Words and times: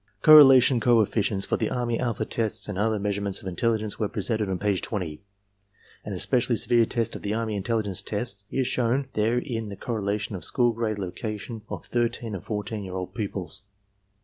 Correlation 0.23 0.79
coefficients 0.79 1.45
for 1.45 1.57
the 1.57 1.69
army 1.69 1.99
alpha 1.99 2.25
test 2.25 2.67
and 2.67 2.75
other 2.75 2.97
measurements 2.97 3.39
of 3.39 3.47
intelligence 3.47 3.99
were 3.99 4.07
presented 4.09 4.49
on 4.49 4.57
page 4.57 4.81
20. 4.81 5.21
An 6.03 6.13
especially 6.13 6.55
severe 6.55 6.87
test 6.87 7.15
of 7.15 7.21
the 7.21 7.35
army 7.35 7.55
intelligence 7.55 8.01
tests 8.01 8.45
is 8.49 8.65
shown 8.65 9.09
there 9.13 9.37
in 9.37 9.69
the 9.69 9.75
correlation 9.77 10.35
of 10.35 10.43
school 10.43 10.71
grade 10.73 10.97
location 10.97 11.61
of 11.69 11.85
thirteen 11.85 12.33
and 12.33 12.43
fourteen 12.43 12.83
year 12.83 12.95
old 12.95 13.13
pupils. 13.13 13.67